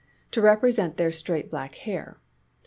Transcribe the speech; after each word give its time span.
to 0.31 0.41
represent 0.41 0.97
their 0.97 1.11
straight 1.11 1.51
black 1.51 1.75
hair. 1.75 2.17